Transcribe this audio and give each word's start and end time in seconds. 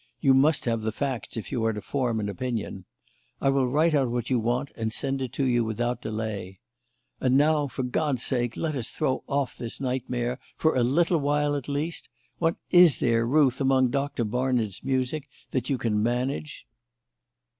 You 0.19 0.33
must 0.33 0.65
have 0.65 0.81
the 0.81 0.91
facts 0.91 1.37
if 1.37 1.51
you 1.51 1.63
are 1.63 1.73
to 1.73 1.79
form 1.79 2.19
an 2.19 2.27
opinion. 2.27 2.85
I 3.39 3.49
will 3.49 3.67
write 3.67 3.93
out 3.93 4.09
what 4.09 4.31
you 4.31 4.39
want 4.39 4.71
and 4.75 4.91
send 4.91 5.21
it 5.21 5.31
to 5.33 5.45
you 5.45 5.63
without 5.63 6.01
delay. 6.01 6.57
And 7.19 7.37
now, 7.37 7.67
for 7.67 7.83
God's 7.83 8.23
sake, 8.23 8.57
let 8.57 8.75
us 8.75 8.89
throw 8.89 9.23
off 9.27 9.55
this 9.55 9.79
nightmare, 9.79 10.39
for 10.57 10.75
a 10.75 10.81
little 10.81 11.19
while, 11.19 11.55
at 11.55 11.69
least! 11.69 12.09
What 12.39 12.55
is 12.71 12.99
there, 12.99 13.27
Ruth, 13.27 13.61
among 13.61 13.91
Doctor 13.91 14.23
Barnard's 14.23 14.83
music 14.83 15.29
that 15.51 15.69
you 15.69 15.77
can 15.77 16.01
manage?" 16.01 16.65